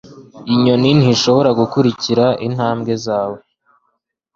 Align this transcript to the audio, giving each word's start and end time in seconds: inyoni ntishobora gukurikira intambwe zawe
inyoni 0.53 0.89
ntishobora 0.99 1.49
gukurikira 1.59 2.25
intambwe 2.47 2.93
zawe 3.05 3.39